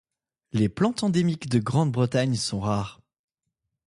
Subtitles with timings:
[0.51, 3.01] Les plantes endémiques de Grande-Bretagne sont rares.